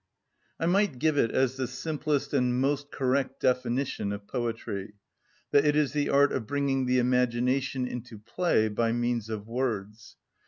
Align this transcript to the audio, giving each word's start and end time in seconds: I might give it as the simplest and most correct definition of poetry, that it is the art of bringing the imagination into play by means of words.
I 0.59 0.65
might 0.65 0.97
give 0.97 1.15
it 1.15 1.29
as 1.29 1.57
the 1.57 1.67
simplest 1.67 2.33
and 2.33 2.59
most 2.59 2.89
correct 2.89 3.39
definition 3.39 4.11
of 4.11 4.25
poetry, 4.25 4.95
that 5.51 5.63
it 5.63 5.75
is 5.75 5.91
the 5.93 6.09
art 6.09 6.31
of 6.33 6.47
bringing 6.47 6.87
the 6.87 6.97
imagination 6.97 7.85
into 7.87 8.17
play 8.17 8.67
by 8.67 8.93
means 8.93 9.29
of 9.29 9.47
words. 9.47 10.15